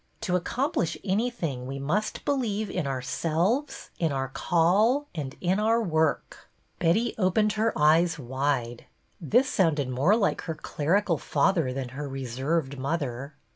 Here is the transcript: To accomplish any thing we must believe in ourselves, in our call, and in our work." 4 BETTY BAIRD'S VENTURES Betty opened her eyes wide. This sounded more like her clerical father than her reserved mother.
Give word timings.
To 0.21 0.35
accomplish 0.35 0.97
any 1.03 1.29
thing 1.29 1.67
we 1.67 1.77
must 1.77 2.25
believe 2.25 2.71
in 2.71 2.87
ourselves, 2.87 3.91
in 3.99 4.11
our 4.11 4.29
call, 4.29 5.05
and 5.13 5.35
in 5.41 5.59
our 5.59 5.79
work." 5.79 6.49
4 6.79 6.87
BETTY 6.87 6.91
BAIRD'S 6.91 6.97
VENTURES 6.97 7.15
Betty 7.19 7.23
opened 7.23 7.53
her 7.53 7.73
eyes 7.79 8.17
wide. 8.17 8.85
This 9.21 9.47
sounded 9.47 9.89
more 9.91 10.15
like 10.15 10.41
her 10.49 10.55
clerical 10.55 11.19
father 11.19 11.71
than 11.71 11.89
her 11.89 12.09
reserved 12.09 12.79
mother. 12.79 13.35